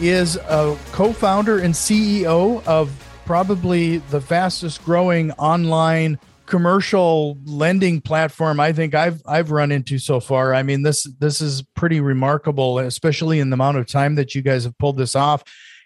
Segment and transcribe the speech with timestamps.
[0.00, 2.90] is a co founder and CEO of
[3.26, 10.20] probably the fastest growing online commercial lending platform I think I've I've run into so
[10.20, 10.54] far.
[10.54, 14.42] I mean this this is pretty remarkable especially in the amount of time that you
[14.42, 15.42] guys have pulled this off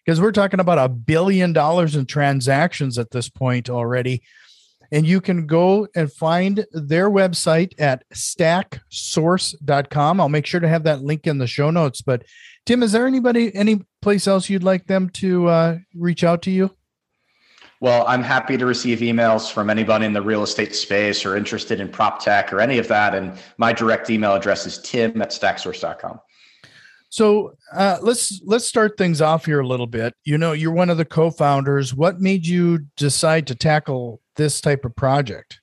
[0.08, 4.22] because we're talking about a billion dollars in transactions at this point already.
[4.90, 10.18] And you can go and find their website at stacksource.com.
[10.18, 12.00] I'll make sure to have that link in the show notes.
[12.00, 12.22] But
[12.64, 16.50] Tim, is there anybody, any place else you'd like them to uh, reach out to
[16.50, 16.74] you?
[17.82, 21.78] Well, I'm happy to receive emails from anybody in the real estate space or interested
[21.78, 23.14] in prop tech or any of that.
[23.14, 26.20] And my direct email address is tim at stacksource.com.
[27.10, 30.14] So uh, let's let's start things off here a little bit.
[30.24, 31.94] You know, you're one of the co-founders.
[31.94, 35.60] What made you decide to tackle this type of project?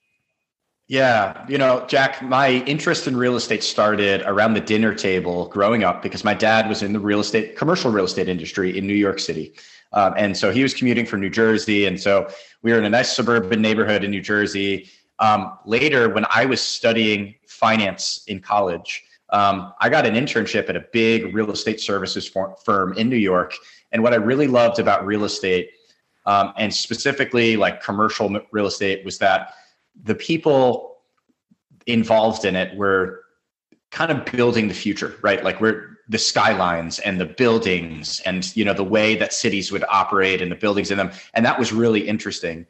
[0.88, 5.82] Yeah, you know, Jack, my interest in real estate started around the dinner table growing
[5.82, 8.94] up because my dad was in the real estate, commercial real estate industry in New
[8.94, 9.52] York City.
[9.92, 11.86] Um, and so he was commuting from New Jersey.
[11.86, 12.28] And so
[12.62, 14.88] we were in a nice suburban neighborhood in New Jersey.
[15.18, 20.76] Um, later, when I was studying finance in college, um, I got an internship at
[20.76, 22.30] a big real estate services
[22.64, 23.54] firm in New York.
[23.90, 25.70] And what I really loved about real estate,
[26.26, 29.54] um, and specifically like commercial real estate, was that
[30.02, 30.98] the people
[31.86, 33.22] involved in it were
[33.90, 35.42] kind of building the future, right?
[35.42, 39.84] Like we're the skylines and the buildings and you know the way that cities would
[39.88, 42.66] operate and the buildings in them, and that was really interesting.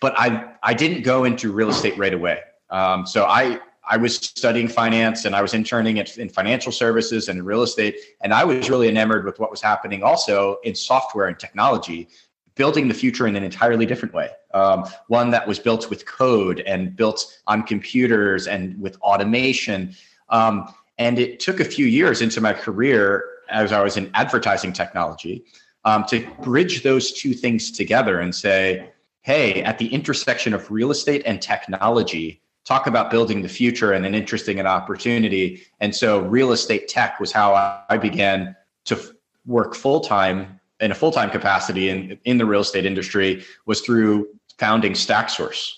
[0.00, 2.40] But I I didn't go into real estate right away.
[2.70, 7.38] Um, so I I was studying finance and I was interning in financial services and
[7.38, 11.26] in real estate, and I was really enamored with what was happening also in software
[11.26, 12.08] and technology
[12.54, 14.30] building the future in an entirely different way.
[14.54, 19.94] Um, one that was built with code and built on computers and with automation.
[20.28, 24.72] Um, and it took a few years into my career as I was in advertising
[24.72, 25.44] technology
[25.84, 28.90] um, to bridge those two things together and say,
[29.22, 34.06] hey, at the intersection of real estate and technology, talk about building the future and
[34.06, 35.62] an interesting an opportunity.
[35.80, 38.98] And so real estate tech was how I began to
[39.46, 43.80] work full time in a full time capacity in in the real estate industry was
[43.80, 44.28] through
[44.62, 45.72] founding StackSource.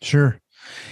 [0.00, 0.40] Sure.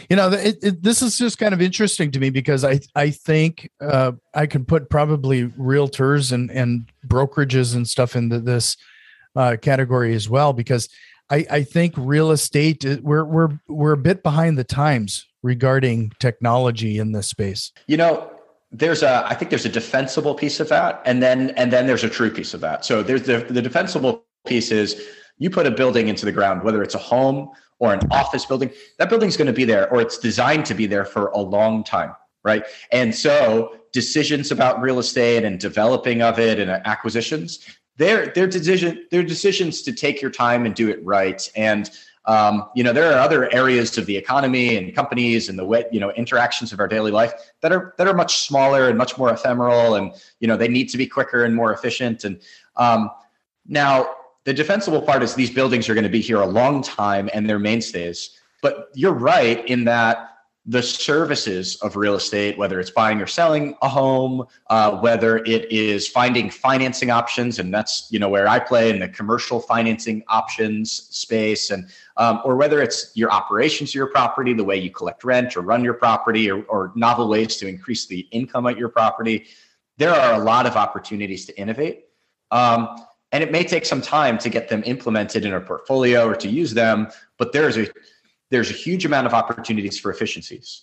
[0.09, 3.11] You know, it, it, this is just kind of interesting to me because I I
[3.11, 8.77] think uh, I can put probably realtors and and brokerages and stuff into this
[9.35, 10.89] uh, category as well because
[11.31, 16.13] I I think real estate uh, we're we're we're a bit behind the times regarding
[16.21, 17.73] technology in this space.
[17.89, 18.31] You know,
[18.73, 22.05] there's a i think there's a defensible piece of that and then and then there's
[22.05, 24.95] a true piece of that so there's the, the defensible piece is
[25.41, 28.71] you put a building into the ground whether it's a home or an office building
[28.99, 31.83] that building's going to be there or it's designed to be there for a long
[31.83, 32.15] time
[32.45, 38.47] right and so decisions about real estate and developing of it and acquisitions they're, they're
[38.47, 41.91] decision they're decisions to take your time and do it right and
[42.27, 45.87] um, you know, there are other areas of the economy and companies and the way,
[45.91, 49.17] you know, interactions of our daily life that are that are much smaller and much
[49.17, 52.25] more ephemeral, and you know, they need to be quicker and more efficient.
[52.25, 52.41] And
[52.77, 53.11] um,
[53.67, 54.11] now,
[54.45, 57.49] the defensible part is these buildings are going to be here a long time and
[57.49, 58.39] they're mainstays.
[58.63, 60.31] But you're right in that
[60.67, 65.71] the services of real estate, whether it's buying or selling a home, uh, whether it
[65.73, 70.23] is finding financing options, and that's you know where I play in the commercial financing
[70.29, 74.91] options space, and um, or whether it's your operations of your property, the way you
[74.91, 78.77] collect rent or run your property, or, or novel ways to increase the income at
[78.77, 79.47] your property.
[79.97, 82.05] There are a lot of opportunities to innovate.
[82.51, 82.97] Um,
[83.33, 86.49] and it may take some time to get them implemented in a portfolio or to
[86.49, 87.89] use them, but there is a
[88.51, 90.83] there's a huge amount of opportunities for efficiencies.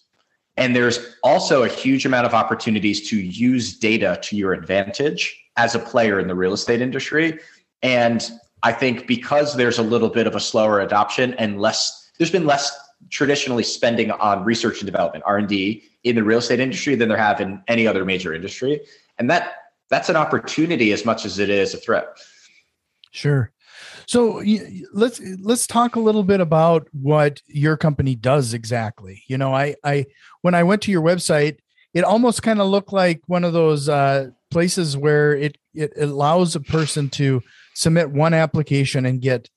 [0.56, 5.76] And there's also a huge amount of opportunities to use data to your advantage as
[5.76, 7.40] a player in the real estate industry.
[7.84, 8.28] And
[8.64, 12.48] I think because there's a little bit of a slower adoption and less, there's been
[12.48, 12.76] less
[13.10, 17.40] traditionally spending on research and development, R&D in the real estate industry than there have
[17.40, 18.82] in any other major industry.
[19.20, 19.56] And that
[19.90, 22.08] that's an opportunity as much as it is a threat.
[23.18, 23.52] Sure.
[24.06, 24.44] So
[24.94, 29.24] let's let's talk a little bit about what your company does exactly.
[29.28, 30.06] You know, I I
[30.42, 31.58] when I went to your website,
[31.94, 36.56] it almost kind of looked like one of those uh, places where it it allows
[36.56, 37.42] a person to
[37.74, 39.50] submit one application and get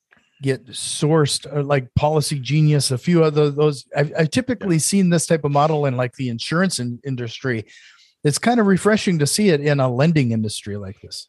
[0.42, 5.26] get sourced or uh, like Policygenius a few of those I've, I've typically seen this
[5.26, 7.66] type of model in like the insurance in, industry
[8.24, 11.28] it's kind of refreshing to see it in a lending industry like this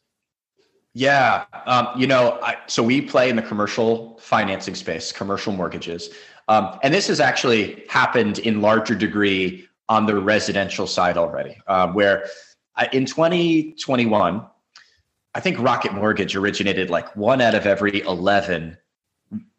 [0.94, 6.10] yeah um, you know I, so we play in the commercial financing space commercial mortgages
[6.48, 11.94] um, and this has actually happened in larger degree on the residential side already um,
[11.94, 12.28] where
[12.92, 14.46] in 2021
[15.34, 18.76] I think Rocket Mortgage originated like one out of every 11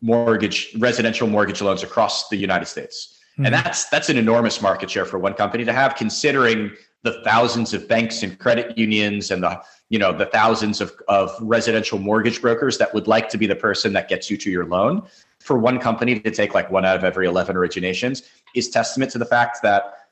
[0.02, 3.20] mortgage residential mortgage loans across the United States.
[3.34, 3.46] Mm-hmm.
[3.46, 6.72] And that's that's an enormous market share for one company to have considering
[7.02, 9.60] the thousands of banks and credit unions and the
[9.94, 13.56] you know the thousands of, of residential mortgage brokers that would like to be the
[13.56, 15.04] person that gets you to your loan
[15.40, 18.24] for one company to take like one out of every 11 originations
[18.56, 20.08] is testament to the fact that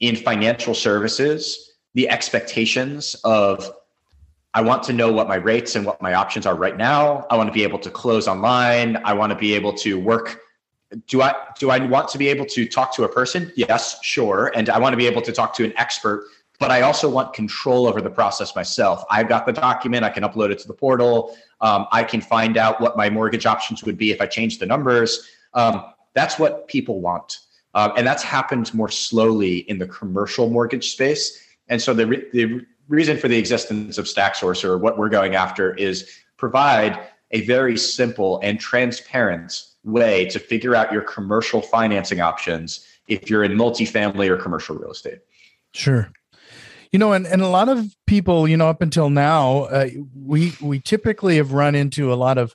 [0.00, 3.70] in financial services the expectations of
[4.52, 7.24] I want to know what my rates and what my options are right now.
[7.30, 8.96] I want to be able to close online.
[9.04, 10.40] I want to be able to work.
[11.06, 13.52] Do I do I want to be able to talk to a person?
[13.54, 14.50] Yes, sure.
[14.56, 16.24] And I want to be able to talk to an expert,
[16.60, 19.02] but I also want control over the process myself.
[19.10, 20.04] I've got the document.
[20.04, 21.36] I can upload it to the portal.
[21.62, 24.66] Um, I can find out what my mortgage options would be if I change the
[24.66, 25.26] numbers.
[25.54, 25.82] Um,
[26.14, 27.38] that's what people want,
[27.74, 31.42] uh, and that's happened more slowly in the commercial mortgage space.
[31.68, 35.74] And so the the reason for the existence of StackSource or what we're going after
[35.74, 36.98] is provide
[37.30, 43.44] a very simple and transparent way to figure out your commercial financing options if you're
[43.44, 45.20] in multifamily or commercial real estate.
[45.72, 46.12] Sure.
[46.92, 50.54] You know, and, and a lot of people, you know, up until now, uh, we
[50.60, 52.54] we typically have run into a lot of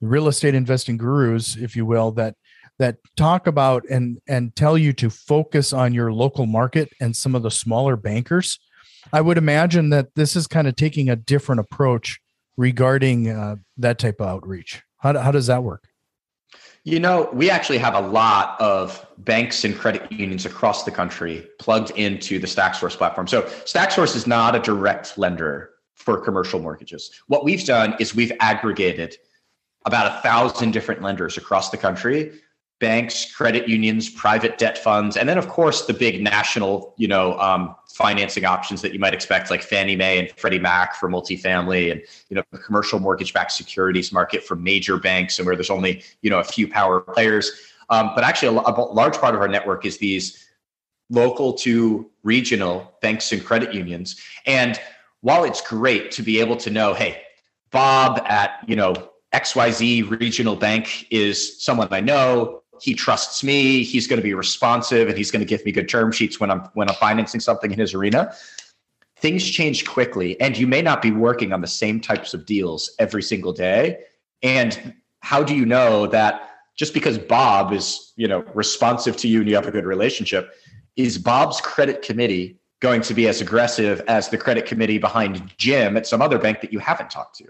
[0.00, 2.34] real estate investing gurus, if you will, that
[2.78, 7.34] that talk about and and tell you to focus on your local market and some
[7.34, 8.58] of the smaller bankers
[9.12, 12.20] I would imagine that this is kind of taking a different approach
[12.56, 14.82] regarding uh, that type of outreach.
[14.98, 15.84] How, how does that work?
[16.86, 21.44] You know, we actually have a lot of banks and credit unions across the country
[21.58, 23.26] plugged into the StackSource platform.
[23.26, 27.10] So StackSource is not a direct lender for commercial mortgages.
[27.26, 29.16] What we've done is we've aggregated
[29.84, 32.38] about a thousand different lenders across the country
[32.78, 37.38] banks, credit unions, private debt funds, and then of course the big national, you know,
[37.40, 41.90] um, financing options that you might expect, like Fannie Mae and Freddie Mac for multifamily,
[41.90, 46.02] and you know, the commercial mortgage-backed securities market for major banks, and where there's only
[46.22, 47.52] you know a few power players.
[47.88, 50.46] Um, but actually, a, a large part of our network is these
[51.08, 54.20] local to regional banks and credit unions.
[54.44, 54.78] And
[55.20, 57.22] while it's great to be able to know, hey,
[57.70, 58.94] Bob at you know
[59.34, 65.08] XYZ regional bank is someone I know he trusts me he's going to be responsive
[65.08, 67.72] and he's going to give me good term sheets when i'm when i'm financing something
[67.72, 68.34] in his arena.
[69.18, 72.94] Things change quickly and you may not be working on the same types of deals
[72.98, 74.00] every single day.
[74.42, 79.40] And how do you know that just because bob is you know responsive to you
[79.40, 80.54] and you have a good relationship
[80.96, 85.96] is bob's credit committee going to be as aggressive as the credit committee behind jim
[85.96, 87.46] at some other bank that you haven't talked to?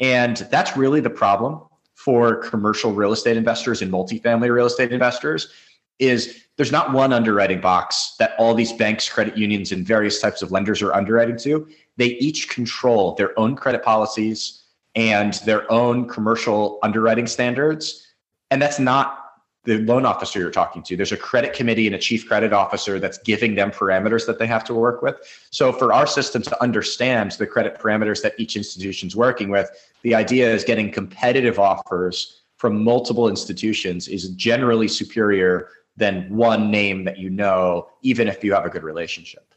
[0.00, 1.62] And that's really the problem
[2.04, 5.52] for commercial real estate investors and multifamily real estate investors
[6.00, 10.42] is there's not one underwriting box that all these banks, credit unions, and various types
[10.42, 11.68] of lenders are underwriting to.
[11.96, 14.64] They each control their own credit policies
[14.96, 18.06] and their own commercial underwriting standards.
[18.50, 19.21] And that's not
[19.64, 20.96] the loan officer you're talking to.
[20.96, 24.46] There's a credit committee and a chief credit officer that's giving them parameters that they
[24.46, 25.16] have to work with.
[25.50, 29.70] So for our system to understand the credit parameters that each institution's working with,
[30.02, 37.04] the idea is getting competitive offers from multiple institutions is generally superior than one name
[37.04, 39.52] that you know, even if you have a good relationship.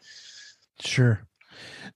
[0.80, 1.26] Sure.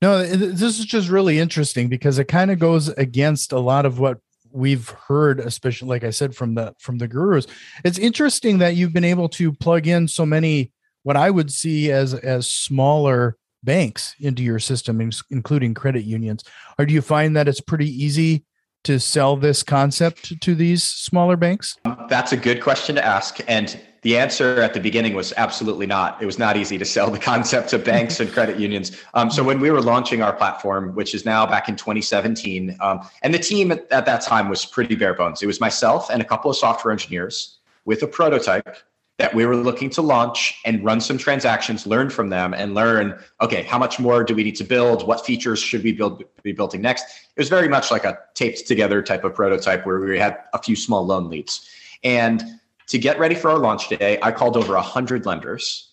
[0.01, 3.99] No, this is just really interesting because it kind of goes against a lot of
[3.99, 4.19] what
[4.51, 7.47] we've heard especially like i said from the from the gurus
[7.83, 10.71] it's interesting that you've been able to plug in so many
[11.03, 16.43] what i would see as as smaller banks into your system including credit unions.
[16.77, 18.45] Or do you find that it's pretty easy
[18.85, 21.77] to sell this concept to these smaller banks?
[22.07, 23.39] That's a good question to ask.
[23.47, 26.21] And the answer at the beginning was absolutely not.
[26.21, 28.97] It was not easy to sell the concept to banks and credit unions.
[29.13, 33.07] Um, so when we were launching our platform, which is now back in 2017, um,
[33.23, 35.43] and the team at, at that time was pretty bare bones.
[35.43, 38.77] It was myself and a couple of software engineers with a prototype
[39.19, 43.19] that we were looking to launch and run some transactions, learn from them, and learn
[43.41, 45.05] okay, how much more do we need to build?
[45.05, 47.03] What features should we build be building next?
[47.35, 50.63] It was very much like a taped together type of prototype where we had a
[50.63, 51.69] few small loan leads.
[52.01, 52.58] And
[52.89, 55.91] to get ready for our launch day, I called over 100 lenders,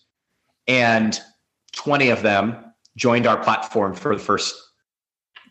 [0.67, 1.19] and
[1.73, 4.55] 20 of them joined our platform for the first,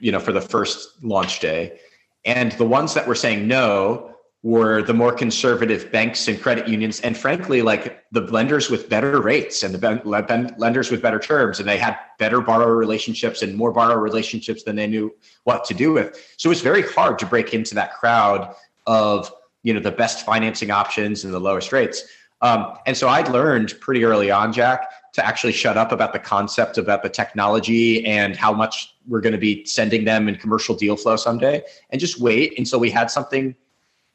[0.00, 1.78] you know, for the first launch day.
[2.24, 4.12] And the ones that were saying no
[4.42, 9.20] were the more conservative banks and credit unions, and frankly, like the lenders with better
[9.20, 13.72] rates and the lenders with better terms, and they had better borrower relationships and more
[13.72, 15.12] borrower relationships than they knew
[15.44, 16.16] what to do with.
[16.36, 18.54] So it was very hard to break into that crowd
[18.86, 19.32] of
[19.66, 22.04] you know the best financing options and the lowest rates.
[22.40, 26.20] Um, and so I'd learned pretty early on, Jack, to actually shut up about the
[26.20, 30.76] concept about the technology and how much we're going to be sending them in commercial
[30.76, 33.56] deal flow someday, and just wait until we had something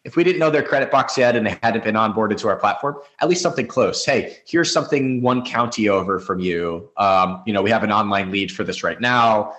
[0.04, 2.56] if we didn't know their credit box yet and they hadn't been onboarded to our
[2.56, 4.04] platform, at least something close.
[4.04, 6.90] Hey, here's something one county over from you.
[6.98, 9.54] Um, you know, we have an online lead for this right now.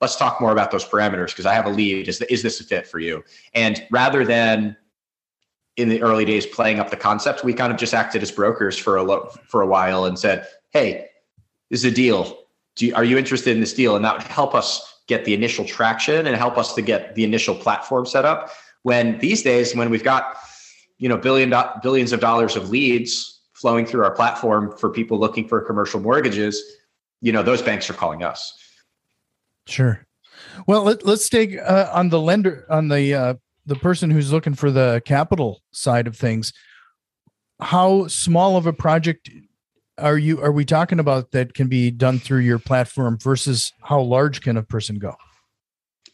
[0.00, 2.08] Let's talk more about those parameters because I have a lead.
[2.08, 3.22] Is, is this a fit for you?
[3.54, 4.76] And rather than
[5.76, 8.78] in the early days playing up the concept, we kind of just acted as brokers
[8.78, 11.08] for a lo- for a while and said, "Hey,
[11.70, 12.38] this is a deal.
[12.78, 15.64] You, are you interested in this deal?" And that would help us get the initial
[15.64, 18.50] traction and help us to get the initial platform set up
[18.84, 20.36] when these days, when we've got
[20.98, 25.18] you know billion do- billions of dollars of leads flowing through our platform for people
[25.18, 26.62] looking for commercial mortgages,
[27.20, 28.56] you know those banks are calling us.
[29.66, 30.06] Sure.
[30.66, 33.34] Well, let, us take uh, on the lender on the uh,
[33.66, 36.52] the person who's looking for the capital side of things.
[37.60, 39.30] How small of a project
[39.98, 44.00] are you are we talking about that can be done through your platform versus how
[44.00, 45.14] large can a person go?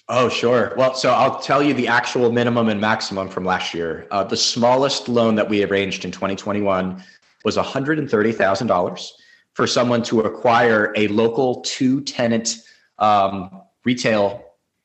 [0.09, 0.75] Oh, sure.
[0.77, 4.09] Well, so I'll tell you the actual minimum and maximum from last year.
[4.11, 7.03] Uh, the smallest loan that we arranged in 2021
[7.45, 9.09] was $130,000
[9.55, 12.57] for someone to acquire a local two tenant
[12.99, 14.45] um, retail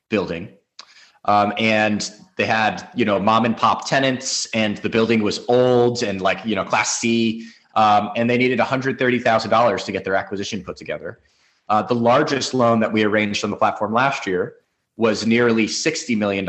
[0.09, 0.53] building.
[1.25, 2.07] Um, and
[2.37, 6.45] they had, you know, mom and pop tenants, and the building was old and like,
[6.45, 7.47] you know, class C.
[7.75, 11.19] Um, and they needed $130,000 to get their acquisition put together.
[11.67, 14.55] Uh, the largest loan that we arranged on the platform last year
[14.97, 16.45] was nearly $60 million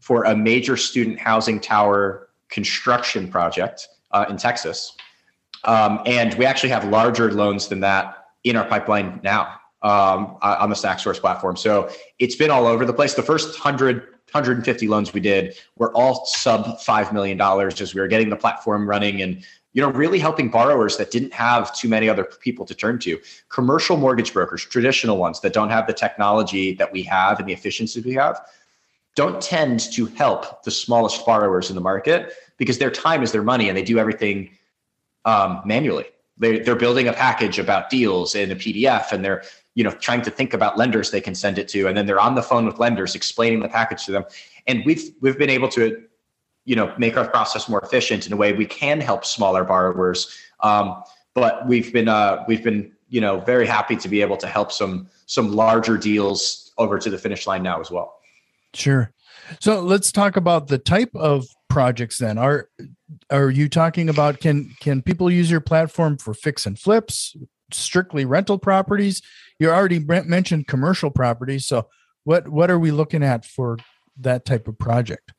[0.00, 4.96] for a major student housing tower construction project uh, in Texas.
[5.64, 10.70] Um, and we actually have larger loans than that in our pipeline now um, on
[10.70, 11.56] the StackSource platform.
[11.56, 13.14] So it's been all over the place.
[13.14, 18.08] The first 100, 150 loans we did were all sub $5 million as we were
[18.08, 22.08] getting the platform running and you know, really helping borrowers that didn't have too many
[22.08, 23.18] other people to turn to.
[23.48, 27.52] Commercial mortgage brokers, traditional ones that don't have the technology that we have and the
[27.52, 28.40] efficiency we have,
[29.14, 33.42] don't tend to help the smallest borrowers in the market because their time is their
[33.42, 34.50] money and they do everything
[35.24, 36.06] um, manually.
[36.38, 39.42] They, they're building a package about deals in a PDF and they're
[39.74, 42.20] you know trying to think about lenders they can send it to and then they're
[42.20, 44.24] on the phone with lenders explaining the package to them.
[44.66, 46.02] And we've we've been able to
[46.64, 50.36] you know make our process more efficient in a way we can help smaller borrowers.
[50.60, 51.02] Um,
[51.34, 54.72] but we've been uh, we've been you know very happy to be able to help
[54.72, 58.18] some some larger deals over to the finish line now as well.
[58.74, 59.12] Sure.
[59.60, 62.38] So let's talk about the type of projects then.
[62.38, 62.68] Are
[63.30, 67.36] are you talking about can can people use your platform for fix and flips
[67.74, 69.22] strictly rental properties
[69.58, 71.88] you already mentioned commercial properties so
[72.24, 73.78] what what are we looking at for
[74.16, 75.32] that type of project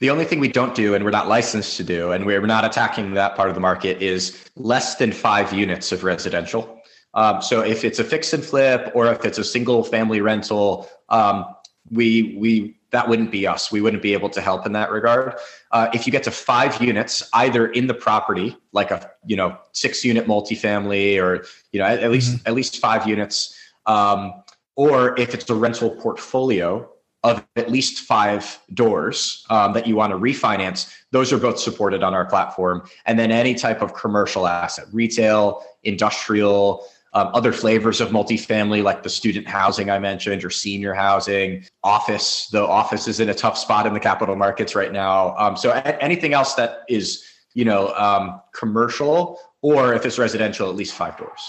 [0.00, 2.64] the only thing we don't do, and we're not licensed to do, and we're not
[2.64, 6.80] attacking that part of the market, is less than five units of residential.
[7.14, 10.88] Um, so if it's a fix and flip, or if it's a single family rental,
[11.08, 11.44] um,
[11.90, 13.70] we we that wouldn't be us.
[13.70, 15.34] We wouldn't be able to help in that regard.
[15.72, 19.56] Uh, if you get to five units, either in the property, like a you know
[19.72, 22.48] six unit multifamily, or you know at, at least mm-hmm.
[22.48, 23.54] at least five units,
[23.86, 24.42] um,
[24.76, 26.88] or if it's a rental portfolio,
[27.24, 32.02] of at least five doors um, that you want to refinance, those are both supported
[32.02, 32.88] on our platform.
[33.06, 39.02] And then any type of commercial asset, retail, industrial, um, other flavors of multifamily, like
[39.02, 42.48] the student housing I mentioned, or senior housing, office.
[42.48, 45.36] The office is in a tough spot in the capital markets right now.
[45.36, 47.24] Um, so anything else that is,
[47.54, 51.40] you know, um, commercial, or if it's residential, at least five doors.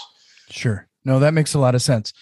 [0.48, 0.86] Sure.
[1.04, 2.12] No, that makes a lot of sense.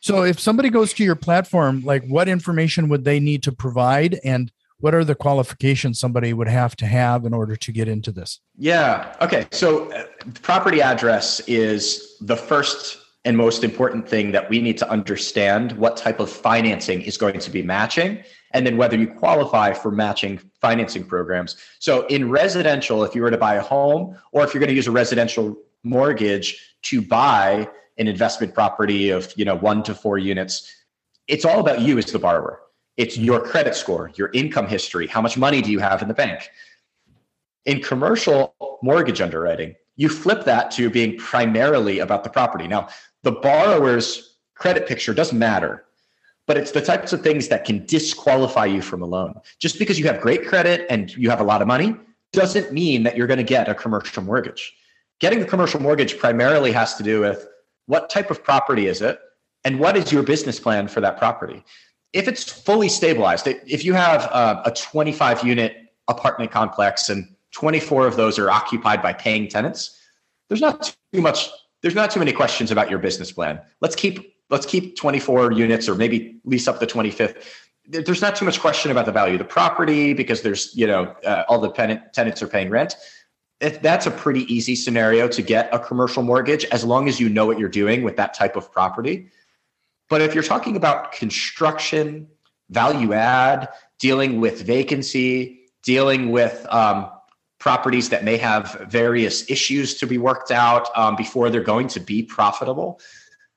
[0.00, 4.20] So if somebody goes to your platform, like what information would they need to provide
[4.24, 8.12] and what are the qualifications somebody would have to have in order to get into
[8.12, 8.40] this?
[8.56, 9.14] Yeah.
[9.20, 9.46] Okay.
[9.50, 10.04] So uh,
[10.42, 15.96] property address is the first and most important thing that we need to understand what
[15.96, 20.40] type of financing is going to be matching and then whether you qualify for matching
[20.60, 21.56] financing programs.
[21.80, 24.74] So in residential, if you were to buy a home or if you're going to
[24.74, 27.68] use a residential mortgage to buy
[27.98, 30.72] an investment property of you know one to four units
[31.26, 32.60] it's all about you as the borrower
[32.98, 36.14] it's your credit score your income history how much money do you have in the
[36.14, 36.50] bank
[37.64, 42.86] in commercial mortgage underwriting you flip that to being primarily about the property now
[43.22, 45.86] the borrower's credit picture doesn't matter
[46.48, 49.38] but it's the types of things that can disqualify you from a loan.
[49.60, 51.94] Just because you have great credit and you have a lot of money
[52.32, 54.74] doesn't mean that you're going to get a commercial mortgage.
[55.20, 57.46] Getting the commercial mortgage primarily has to do with
[57.84, 59.20] what type of property is it
[59.64, 61.62] and what is your business plan for that property.
[62.12, 65.76] If it's fully stabilized, if you have a, a 25 unit
[66.08, 69.98] apartment complex and 24 of those are occupied by paying tenants,
[70.48, 71.50] there's not too much
[71.82, 73.60] there's not too many questions about your business plan.
[73.80, 77.44] Let's keep let's keep 24 units or maybe lease up the 25th.
[77.86, 81.14] There's not too much question about the value of the property because there's, you know,
[81.24, 82.96] uh, all the tenant, tenants are paying rent.
[83.60, 87.28] If that's a pretty easy scenario to get a commercial mortgage as long as you
[87.28, 89.28] know what you're doing with that type of property.
[90.08, 92.28] But if you're talking about construction,
[92.70, 97.10] value add, dealing with vacancy, dealing with um,
[97.58, 102.00] properties that may have various issues to be worked out um, before they're going to
[102.00, 103.00] be profitable,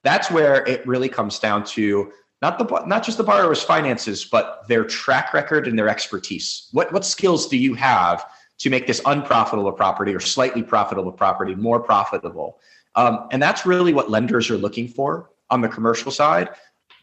[0.03, 4.67] that's where it really comes down to not the not just the borrower's finances, but
[4.67, 6.67] their track record and their expertise.
[6.71, 8.25] What what skills do you have
[8.59, 12.59] to make this unprofitable property or slightly profitable property more profitable?
[12.95, 16.49] Um, and that's really what lenders are looking for on the commercial side.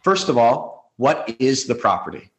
[0.02, 2.30] First of all, what is the property?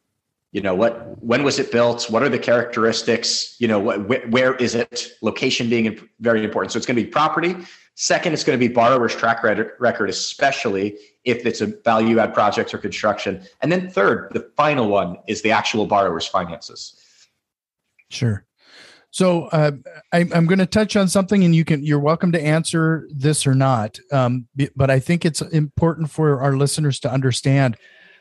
[0.52, 1.22] You know what?
[1.22, 2.10] When was it built?
[2.10, 3.54] What are the characteristics?
[3.60, 4.00] You know what?
[4.00, 5.12] Wh- where is it?
[5.22, 6.72] Location being very important.
[6.72, 7.54] So it's going to be property.
[7.94, 12.74] Second, it's going to be borrower's track record, especially if it's a value add project
[12.74, 13.42] or construction.
[13.60, 17.00] And then third, the final one is the actual borrower's finances.
[18.08, 18.44] Sure.
[19.12, 19.72] So uh,
[20.12, 23.46] I, am going to touch on something, and you can you're welcome to answer this
[23.46, 23.98] or not.
[24.12, 27.76] Um, but I think it's important for our listeners to understand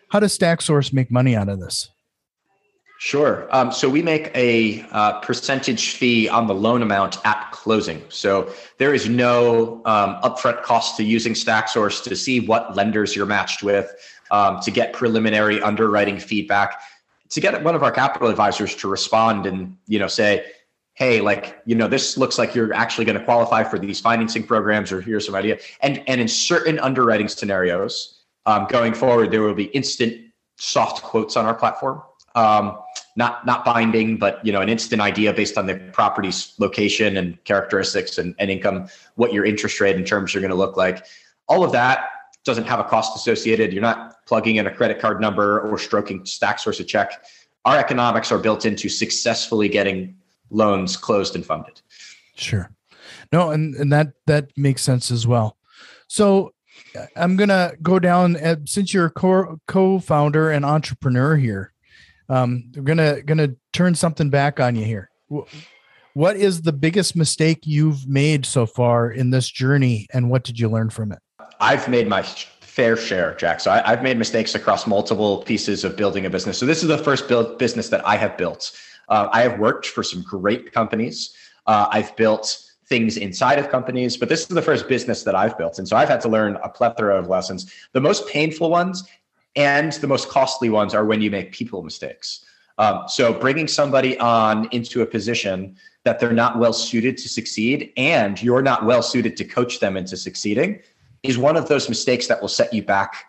[0.10, 1.90] how does StackSource make money out of this.
[3.00, 3.48] Sure.
[3.56, 8.04] Um, so we make a uh, percentage fee on the loan amount at closing.
[8.10, 13.26] So there is no um, upfront cost to using StackSource to see what lenders you're
[13.26, 13.90] matched with,
[14.32, 16.82] um, to get preliminary underwriting feedback,
[17.30, 20.46] to get one of our capital advisors to respond and you know say,
[21.00, 24.44] hey, like you know this looks like you're actually going to qualify for these financing
[24.44, 25.58] programs, or here's some idea.
[25.82, 31.36] And and in certain underwriting scenarios, um, going forward, there will be instant soft quotes
[31.38, 32.02] on our platform
[32.36, 32.78] um,
[33.16, 37.44] not not binding, but you know, an instant idea based on the property's location and
[37.44, 41.06] characteristics and, and income, what your interest rate and terms are going to look like.
[41.48, 42.06] All of that
[42.46, 43.74] doesn't have a cost associated.
[43.74, 47.26] You're not plugging in a credit card number or stroking StackSource a check.
[47.66, 50.16] Our economics are built into successfully getting
[50.50, 51.82] loans closed and funded.
[52.36, 52.72] Sure.
[53.32, 55.58] No, and, and that that makes sense as well.
[56.08, 56.54] So
[57.16, 61.74] I'm gonna go down uh, since you're a co- co-founder and entrepreneur here
[62.30, 65.10] um, I'm gonna gonna turn something back on you here.
[66.14, 70.60] What is the biggest mistake you've made so far in this journey, and what did
[70.60, 71.20] you learn from it?
[71.60, 73.60] I've made my fair share, Jack.
[73.60, 76.58] So I, have made mistakes across multiple pieces of building a business.
[76.58, 78.72] So this is the first build business that I have built.
[79.10, 81.36] Uh, I have worked for some great companies.
[81.66, 85.58] Uh, I've built things inside of companies, but this is the first business that I've
[85.58, 85.78] built.
[85.78, 87.72] And so I've had to learn a plethora of lessons.
[87.94, 89.04] The most painful ones
[89.56, 92.46] and the most costly ones are when you make people mistakes.
[92.80, 97.92] Um, so bringing somebody on into a position that they're not well suited to succeed
[97.98, 100.80] and you're not well suited to coach them into succeeding
[101.22, 103.26] is one of those mistakes that will set you back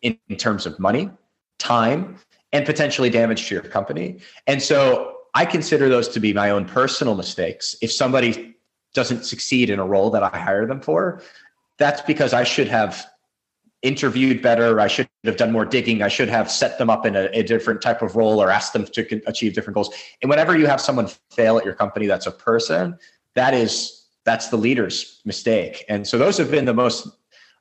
[0.00, 1.10] in, in terms of money,
[1.58, 2.16] time,
[2.52, 4.20] and potentially damage to your company.
[4.46, 7.76] And so I consider those to be my own personal mistakes.
[7.82, 8.56] If somebody
[8.94, 11.22] doesn't succeed in a role that I hire them for,
[11.78, 13.06] that's because I should have
[13.82, 14.80] interviewed better.
[14.80, 16.02] I should have done more digging.
[16.02, 18.72] I should have set them up in a, a, different type of role or asked
[18.72, 19.90] them to achieve different goals.
[20.20, 22.98] And whenever you have someone fail at your company, that's a person.
[23.34, 25.84] That is that's the leader's mistake.
[25.88, 27.06] And so those have been the most.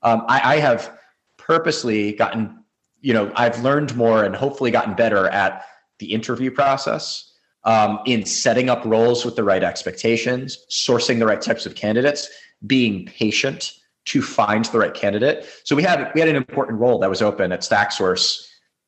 [0.02, 0.98] Um, I, I have
[1.38, 2.57] purposely gotten.
[3.02, 5.66] You know, I've learned more and hopefully gotten better at
[6.00, 7.24] the interview process.
[7.64, 12.30] Um, in setting up roles with the right expectations, sourcing the right types of candidates,
[12.66, 13.74] being patient,
[14.08, 15.46] to find the right candidate.
[15.66, 18.48] So we had we had an important role that was open at StackSource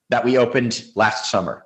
[0.10, 1.66] that we opened last summer,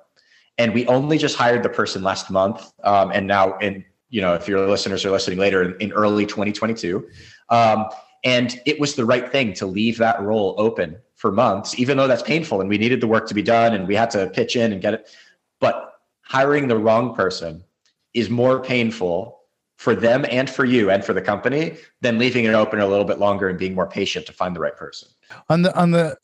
[0.58, 2.72] and we only just hired the person last month.
[2.82, 6.26] Um, and now, in you know, if your listeners are listening later in, in early
[6.26, 7.08] 2022,
[7.48, 7.86] um,
[8.24, 12.06] and it was the right thing to leave that role open for months, even though
[12.06, 14.56] that's painful, and we needed the work to be done, and we had to pitch
[14.56, 15.08] in and get it.
[15.58, 17.64] But hiring the wrong person
[18.12, 19.40] is more painful
[19.78, 23.06] for them and for you and for the company than leaving it open a little
[23.06, 25.08] bit longer and being more patient to find the right person.
[25.48, 26.14] On the on the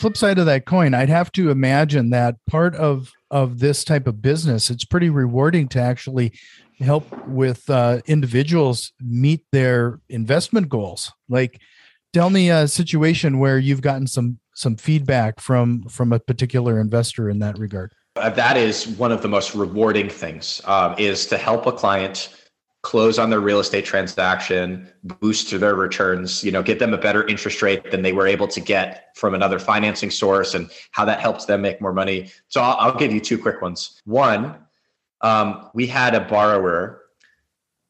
[0.00, 4.08] flip side of that coin, I'd have to imagine that part of of this type
[4.08, 6.32] of business, it's pretty rewarding to actually
[6.80, 11.12] help with uh, individuals meet their investment goals.
[11.28, 11.60] Like
[12.12, 17.28] Tell me a situation where you've gotten some some feedback from from a particular investor
[17.28, 17.92] in that regard.
[18.16, 22.34] Uh, that is one of the most rewarding things um, is to help a client
[22.82, 24.88] close on their real estate transaction,
[25.20, 28.48] boost their returns, you know, get them a better interest rate than they were able
[28.48, 32.30] to get from another financing source and how that helps them make more money.
[32.48, 34.00] So I'll, I'll give you two quick ones.
[34.04, 34.56] One,
[35.20, 37.02] um, we had a borrower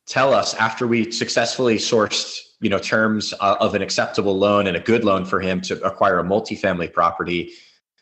[0.07, 4.76] tell us after we successfully sourced you know terms uh, of an acceptable loan and
[4.76, 7.52] a good loan for him to acquire a multifamily property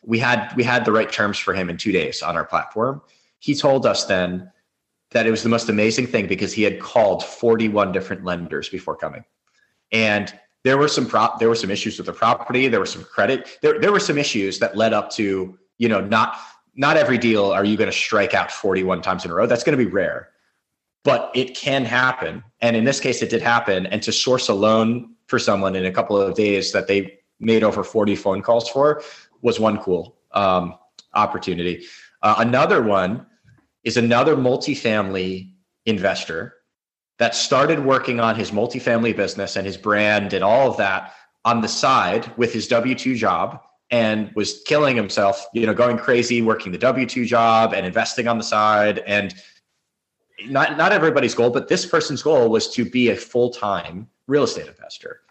[0.07, 3.01] we had we had the right terms for him in two days on our platform.
[3.39, 4.51] He told us then
[5.11, 8.95] that it was the most amazing thing because he had called 41 different lenders before
[8.95, 9.23] coming.
[9.91, 12.67] And there were some prop there were some issues with the property.
[12.67, 16.01] There were some credit there, there were some issues that led up to you know
[16.01, 16.37] not
[16.75, 19.45] not every deal are you going to strike out 41 times in a row.
[19.45, 20.29] That's going to be rare
[21.03, 22.43] but it can happen.
[22.61, 23.85] And in this case, it did happen.
[23.87, 27.63] And to source a loan for someone in a couple of days that they made
[27.63, 29.01] over 40 phone calls for
[29.41, 30.75] was one cool um,
[31.13, 31.85] opportunity.
[32.21, 33.25] Uh, another one
[33.83, 35.51] is another multifamily
[35.85, 36.55] investor
[37.19, 41.13] that started working on his multifamily business and his brand and all of that
[41.45, 45.97] on the side with his W 2 job and was killing himself, you know, going
[45.97, 48.99] crazy, working the W 2 job and investing on the side.
[49.07, 49.33] And
[50.45, 54.43] not not everybody's goal, but this person's goal was to be a full time real
[54.43, 55.21] estate investor.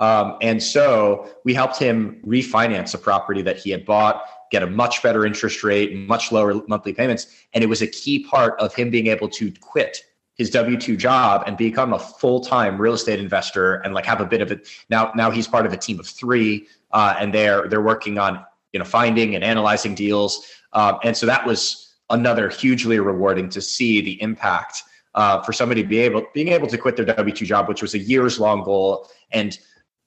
[0.00, 4.66] Um, and so we helped him refinance a property that he had bought, get a
[4.66, 8.74] much better interest rate, much lower monthly payments, and it was a key part of
[8.74, 10.04] him being able to quit
[10.36, 14.20] his W two job and become a full time real estate investor and like have
[14.20, 14.68] a bit of it.
[14.90, 18.44] Now now he's part of a team of three, uh, and they're they're working on
[18.72, 23.60] you know finding and analyzing deals, um, and so that was another hugely rewarding to
[23.60, 24.82] see the impact
[25.14, 27.94] uh, for somebody be able being able to quit their W two job, which was
[27.94, 29.58] a years long goal, and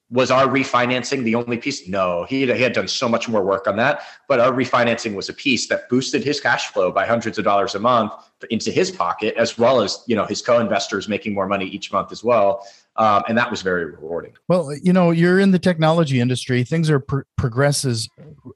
[0.09, 1.87] was our refinancing the only piece?
[1.87, 5.15] No, he had, he had done so much more work on that, but our refinancing
[5.15, 8.13] was a piece that boosted his cash flow by hundreds of dollars a month
[8.49, 12.11] into his pocket, as well as you know his co-investors making more money each month
[12.11, 12.65] as well.
[12.95, 14.33] Um, and that was very rewarding.
[14.47, 18.09] Well, you know, you're in the technology industry; things are pro- progresses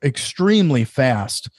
[0.03, 1.49] extremely fast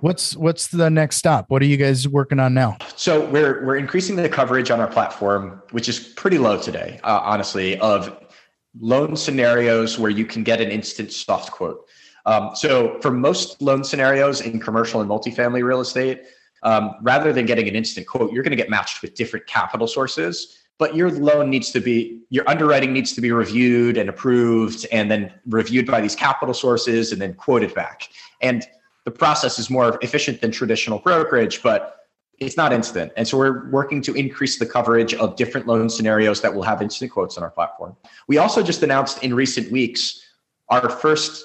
[0.00, 1.46] what's what's the next stop?
[1.48, 2.78] What are you guys working on now?
[2.96, 7.20] So we're we're increasing the coverage on our platform which is pretty low today uh,
[7.22, 8.18] honestly of
[8.78, 11.86] loan scenarios where you can get an instant soft quote.
[12.26, 16.22] Um, so for most loan scenarios in commercial and multifamily real estate
[16.62, 19.86] um, rather than getting an instant quote you're going to get matched with different capital
[19.86, 24.86] sources but your loan needs to be your underwriting needs to be reviewed and approved
[24.90, 28.08] and then reviewed by these capital sources and then quoted back.
[28.40, 28.66] And
[29.04, 31.96] the process is more efficient than traditional brokerage, but
[32.38, 33.12] it's not instant.
[33.16, 36.80] And so we're working to increase the coverage of different loan scenarios that will have
[36.80, 37.96] instant quotes on our platform.
[38.28, 40.22] We also just announced in recent weeks
[40.70, 41.44] our first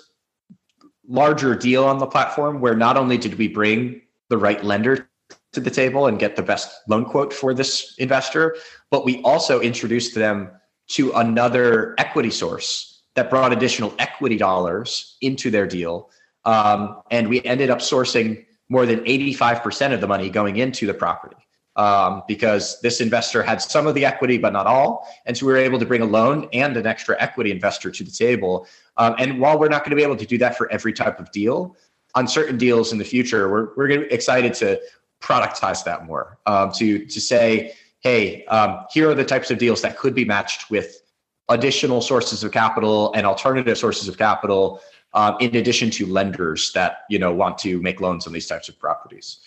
[1.07, 5.09] larger deal on the platform where not only did we bring the right lender
[5.51, 8.55] to the table and get the best loan quote for this investor,
[8.89, 10.49] but we also introduced them
[10.87, 16.09] to another equity source that brought additional equity dollars into their deal
[16.45, 20.93] um, and we ended up sourcing more than 85% of the money going into the
[20.93, 21.37] property
[21.75, 25.07] um, because this investor had some of the equity, but not all.
[25.25, 28.03] And so we were able to bring a loan and an extra equity investor to
[28.03, 28.67] the table.
[28.97, 31.19] Um, and while we're not going to be able to do that for every type
[31.19, 31.75] of deal,
[32.15, 34.79] on certain deals in the future, we're, we're excited to
[35.21, 39.81] productize that more um, to, to say, hey, um, here are the types of deals
[39.81, 41.01] that could be matched with
[41.49, 44.81] additional sources of capital and alternative sources of capital
[45.15, 48.69] um, in addition to lenders that you know want to make loans on these types
[48.69, 49.39] of properties.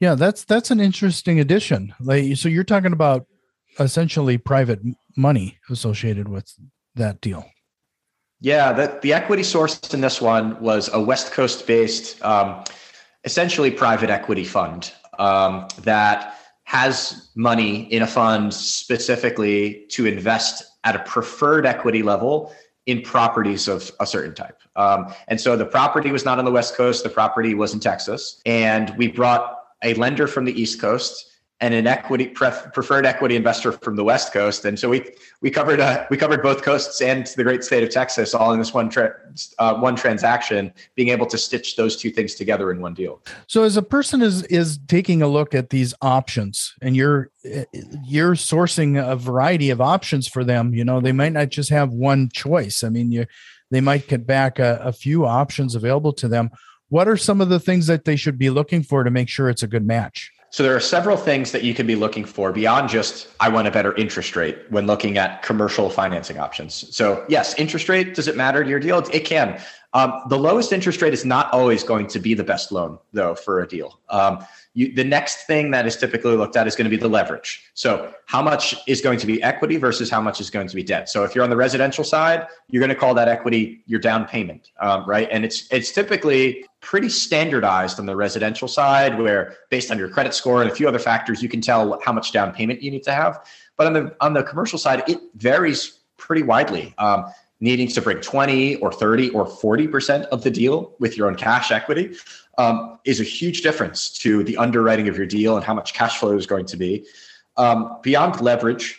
[0.00, 1.94] Yeah, that's that's an interesting addition.
[2.00, 3.26] Like, so you're talking about
[3.78, 4.80] essentially private
[5.16, 6.52] money associated with
[6.96, 7.46] that deal.
[8.40, 12.64] Yeah, the, the equity source in this one was a West Coast based, um,
[13.24, 20.96] essentially private equity fund um, that has money in a fund specifically to invest at
[20.96, 22.54] a preferred equity level
[22.86, 24.60] in properties of a certain type.
[24.76, 27.80] Um, and so the property was not on the West Coast, the property was in
[27.80, 28.40] Texas.
[28.46, 31.29] And we brought a lender from the East Coast
[31.62, 35.04] and an equity pref- preferred equity investor from the West Coast, and so we
[35.42, 38.58] we covered uh, we covered both coasts and the great state of Texas all in
[38.58, 39.14] this one tra-
[39.58, 43.22] uh, one transaction, being able to stitch those two things together in one deal.
[43.46, 47.30] So, as a person is is taking a look at these options, and you're
[48.04, 51.90] you're sourcing a variety of options for them, you know, they might not just have
[51.92, 52.82] one choice.
[52.82, 53.26] I mean, you
[53.70, 56.50] they might get back a, a few options available to them.
[56.88, 59.48] What are some of the things that they should be looking for to make sure
[59.48, 60.32] it's a good match?
[60.50, 63.68] So there are several things that you can be looking for beyond just I want
[63.68, 66.94] a better interest rate when looking at commercial financing options.
[66.94, 68.98] So yes, interest rate does it matter to your deal?
[69.12, 69.60] It can.
[69.92, 73.34] Um, the lowest interest rate is not always going to be the best loan though
[73.34, 74.00] for a deal.
[74.08, 77.08] Um, you, the next thing that is typically looked at is going to be the
[77.08, 77.64] leverage.
[77.74, 80.84] So, how much is going to be equity versus how much is going to be
[80.84, 81.08] debt?
[81.08, 84.26] So, if you're on the residential side, you're going to call that equity your down
[84.26, 85.28] payment, um, right?
[85.32, 90.34] And it's it's typically pretty standardized on the residential side, where based on your credit
[90.34, 93.02] score and a few other factors, you can tell how much down payment you need
[93.02, 93.44] to have.
[93.76, 96.94] But on the on the commercial side, it varies pretty widely.
[96.98, 97.24] Um,
[97.60, 101.70] needing to bring 20 or 30 or 40% of the deal with your own cash
[101.70, 102.16] equity
[102.58, 106.18] um, is a huge difference to the underwriting of your deal and how much cash
[106.18, 107.06] flow is going to be.
[107.56, 108.98] Um, beyond leverage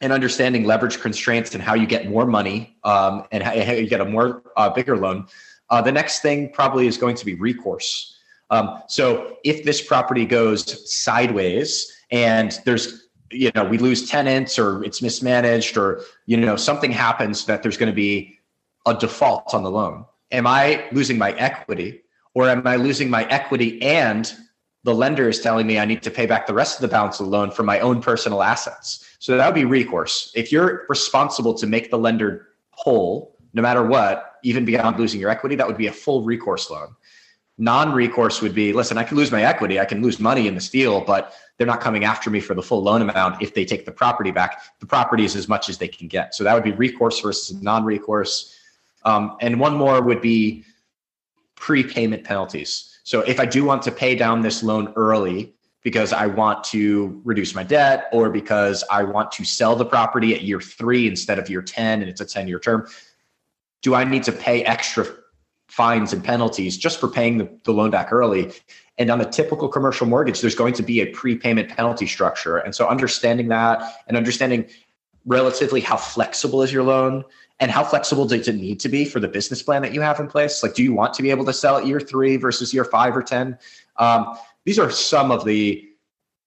[0.00, 4.00] and understanding leverage constraints and how you get more money um, and how, you get
[4.00, 5.26] a more uh, bigger loan,
[5.70, 8.16] uh, the next thing probably is going to be recourse.
[8.50, 14.84] Um, so if this property goes sideways and there's you know we lose tenants or
[14.84, 18.38] it's mismanaged or you know something happens that there's going to be
[18.86, 22.02] a default on the loan am i losing my equity
[22.38, 24.32] or am I losing my equity and
[24.84, 27.18] the lender is telling me I need to pay back the rest of the balance
[27.18, 29.04] of the loan for my own personal assets?
[29.18, 30.30] So that would be recourse.
[30.36, 35.30] If you're responsible to make the lender whole, no matter what, even beyond losing your
[35.30, 36.94] equity, that would be a full recourse loan.
[37.60, 40.54] Non recourse would be listen, I can lose my equity, I can lose money in
[40.54, 43.64] this deal, but they're not coming after me for the full loan amount if they
[43.64, 44.62] take the property back.
[44.78, 46.34] The property is as much as they can get.
[46.34, 48.54] So that would be recourse versus non recourse.
[49.04, 50.64] Um, and one more would be
[51.56, 53.00] prepayment penalties.
[53.02, 57.20] So if I do want to pay down this loan early because I want to
[57.24, 61.38] reduce my debt or because I want to sell the property at year three instead
[61.38, 62.86] of year 10 and it's a 10 year term,
[63.82, 65.06] do I need to pay extra
[65.68, 68.52] fines and penalties just for paying the, the loan back early?
[68.98, 72.56] And on a typical commercial mortgage, there's going to be a prepayment penalty structure.
[72.56, 74.66] And so understanding that and understanding
[75.24, 77.24] relatively how flexible is your loan
[77.60, 80.18] and how flexible does it need to be for the business plan that you have
[80.20, 82.72] in place like do you want to be able to sell at year three versus
[82.72, 83.58] year five or ten
[83.96, 85.86] um, these are some of the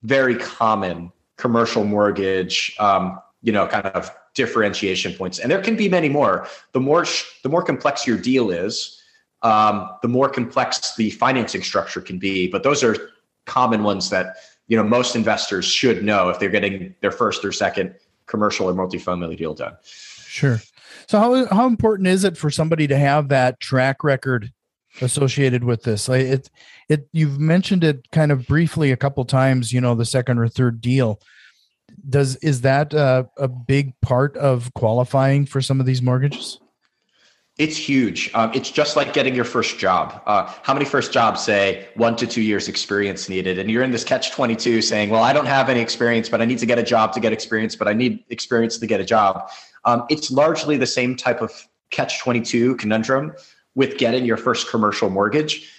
[0.04, 5.90] very common commercial mortgage um, you know kind of differentiation points and there can be
[5.90, 7.06] many more the more
[7.44, 9.01] the more complex your deal is
[9.44, 12.96] um, the more complex the financing structure can be but those are
[13.46, 14.36] common ones that
[14.68, 17.94] you know most investors should know if they're getting their first or second
[18.28, 20.60] commercial or multifamily deal done sure
[21.12, 24.54] so how how important is it for somebody to have that track record
[25.02, 26.08] associated with this?
[26.08, 26.50] Like it
[26.88, 30.48] it you've mentioned it kind of briefly a couple times, you know, the second or
[30.48, 31.20] third deal.
[32.10, 36.61] Does is that a, a big part of qualifying for some of these mortgages?
[37.58, 38.32] It's huge.
[38.34, 40.22] Um, it's just like getting your first job.
[40.26, 43.60] Uh, how many first jobs say one to two years experience needed?
[43.60, 46.46] And you're in this catch 22 saying, well, I don't have any experience, but I
[46.46, 49.04] need to get a job to get experience, but I need experience to get a
[49.04, 49.50] job.
[49.84, 51.52] Um, it's largely the same type of
[51.92, 53.34] catch 22 conundrum
[53.76, 55.70] with getting your first commercial mortgage.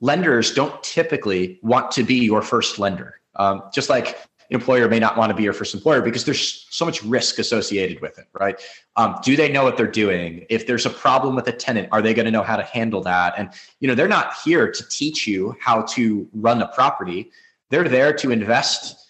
[0.00, 3.20] Lenders don't typically want to be your first lender.
[3.34, 4.18] Um, just like
[4.50, 8.00] employer may not want to be your first employer because there's so much risk associated
[8.00, 8.60] with it, right?
[8.96, 10.46] Um, do they know what they're doing?
[10.48, 13.00] If there's a problem with a tenant, are they going to know how to handle
[13.02, 13.34] that?
[13.36, 17.30] And you know, they're not here to teach you how to run a property.
[17.70, 19.08] They're there to invest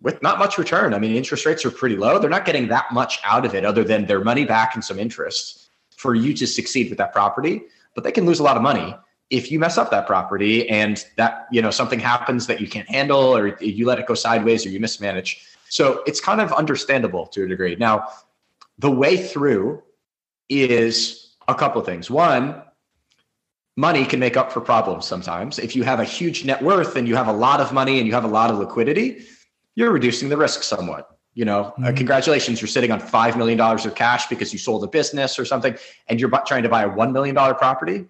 [0.00, 0.94] with not much return.
[0.94, 2.18] I mean, interest rates are pretty low.
[2.18, 4.98] They're not getting that much out of it other than their money back and some
[4.98, 7.62] interest for you to succeed with that property.
[7.94, 8.96] But they can lose a lot of money
[9.32, 12.88] if you mess up that property and that, you know, something happens that you can't
[12.88, 15.42] handle or you let it go sideways or you mismanage.
[15.70, 17.74] So it's kind of understandable to a degree.
[17.74, 18.08] Now,
[18.78, 19.82] the way through
[20.50, 22.10] is a couple of things.
[22.10, 22.62] One,
[23.74, 25.58] money can make up for problems sometimes.
[25.58, 28.06] If you have a huge net worth and you have a lot of money and
[28.06, 29.24] you have a lot of liquidity,
[29.76, 31.08] you're reducing the risk somewhat.
[31.32, 31.84] You know, uh, mm-hmm.
[31.84, 35.46] uh, congratulations, you're sitting on $5 million of cash because you sold a business or
[35.46, 35.74] something
[36.08, 38.04] and you're trying to buy a $1 million property.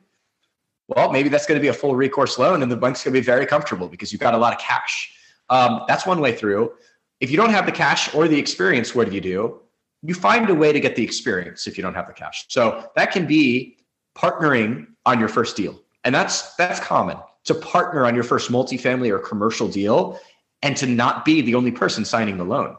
[0.97, 3.21] Well, maybe that's going to be a full recourse loan and the bank's going to
[3.21, 5.13] be very comfortable because you've got a lot of cash.
[5.51, 6.73] Um, that's one way through.
[7.21, 9.61] If you don't have the cash or the experience, what do you do?
[10.03, 12.47] You find a way to get the experience if you don't have the cash.
[12.49, 13.77] So that can be
[14.17, 15.81] partnering on your first deal.
[16.05, 20.19] And that's that's common to partner on your first multifamily or commercial deal
[20.63, 22.77] and to not be the only person signing the loan.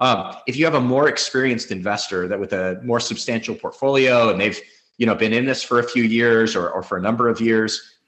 [0.00, 4.40] Um, if you have a more experienced investor that with a more substantial portfolio and
[4.40, 4.60] they've
[4.98, 7.40] you know been in this for a few years or, or for a number of
[7.40, 7.98] years,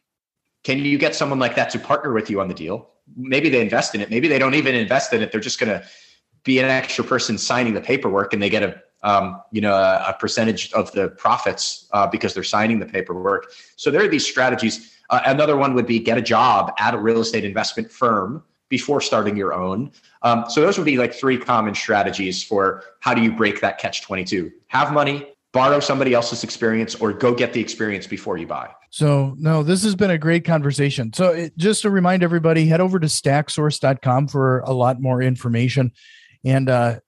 [0.62, 2.90] can you get someone like that to partner with you on the deal?
[3.16, 4.10] Maybe they invest in it.
[4.10, 5.30] Maybe they don't even invest in it.
[5.30, 5.86] They're just going to
[6.42, 10.06] be an extra person signing the paperwork, and they get a um, you know a,
[10.08, 13.52] a, percentage of the profits uh, because they're signing the paperwork.
[13.76, 14.98] So there are these strategies.
[15.10, 19.02] Uh, another one would be get a job at a real estate investment firm before
[19.02, 19.92] starting your own.
[20.22, 23.78] Um, so those would be like three common strategies for how do you break that
[23.78, 24.50] catch 22.
[24.68, 28.68] Have money, borrow somebody else's experience, or go get the experience before you buy.
[28.90, 31.12] So, no, this has been a great conversation.
[31.14, 35.92] So, it, just to remind everybody, head over to stacksource.com for a lot more information.
[36.44, 37.00] And uh,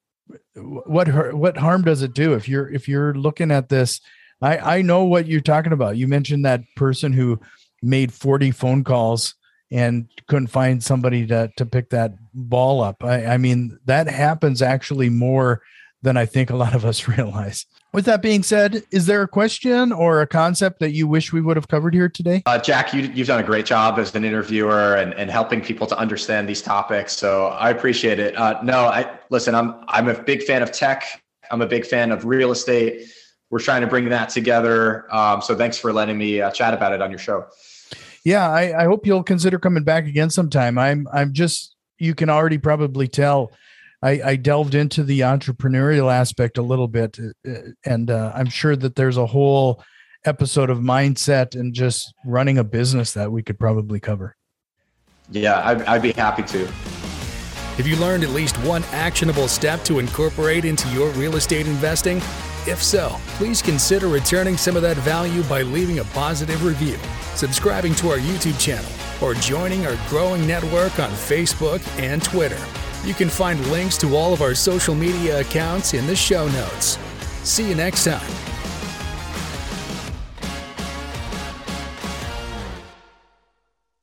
[0.55, 4.01] what what harm does it do if you're if you're looking at this?
[4.41, 5.97] I I know what you're talking about.
[5.97, 7.41] You mentioned that person who
[7.83, 9.35] made 40 phone calls
[9.71, 13.03] and couldn't find somebody to to pick that ball up.
[13.05, 15.63] I, I mean, that happens actually more
[16.07, 17.67] than I think a lot of us realize.
[17.93, 21.41] With that being said, is there a question or a concept that you wish we
[21.41, 22.45] would have covered here today?
[22.47, 25.87] Uh, Jack, you, have done a great job as an interviewer and, and helping people
[25.89, 27.13] to understand these topics.
[27.13, 28.37] So I appreciate it.
[28.37, 29.55] Uh, no, I listen.
[29.55, 31.23] I'm I'm a big fan of tech.
[31.51, 33.11] I'm a big fan of real estate.
[33.51, 35.13] We're trying to bring that together.
[35.13, 37.47] Um, so thanks for letting me uh, chat about it on your show.
[38.25, 40.79] Yeah, I, I hope you'll consider coming back again sometime.
[40.79, 43.51] I'm I'm just you can already probably tell
[44.07, 48.49] I, I delved into the entrepreneurial aspect a little bit, uh, uh, and uh, I'm
[48.49, 49.83] sure that there's a whole
[50.25, 54.37] episode of mindset and just running a business that we could probably cover.
[55.33, 56.67] Yeah, I'd, I'd be happy to.
[56.67, 62.19] Have you learned at least one actionable step to incorporate into your real estate investing?
[62.69, 66.97] If so, please consider returning some of that value by leaving a positive review,
[67.35, 68.91] subscribing to our YouTube channel,
[69.21, 72.65] or joining our growing network on Facebook and Twitter.
[73.07, 76.99] You can find links to all of our social media accounts in the show notes.
[77.45, 78.56] See you next time.